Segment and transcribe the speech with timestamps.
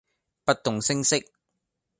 [0.45, 1.19] 不動聲色